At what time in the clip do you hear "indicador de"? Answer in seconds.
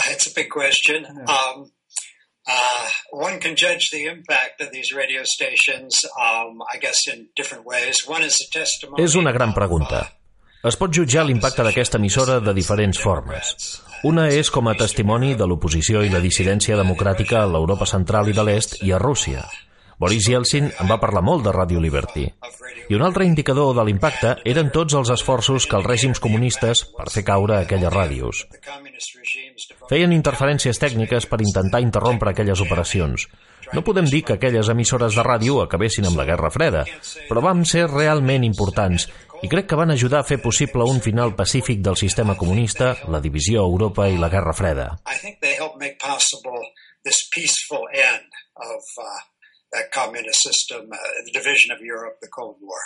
23.28-23.84